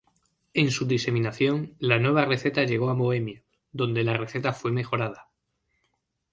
En 0.55 0.71
su 0.71 0.87
diseminación, 0.87 1.75
la 1.77 1.99
nueva 1.99 2.25
receta 2.25 2.63
llegó 2.63 2.89
a 2.89 2.95
Bohemia, 2.95 3.43
donde 3.71 4.03
la 4.03 4.17
receta 4.17 4.51
fue 4.51 4.71
mejorada. 4.71 5.29